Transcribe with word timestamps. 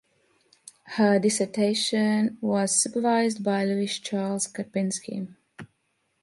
Her 0.97 1.19
dissertation 1.19 2.39
was 2.41 2.75
supervised 2.75 3.43
by 3.43 3.65
Louis 3.65 3.99
Charles 3.99 4.47
Karpinski. 4.47 5.27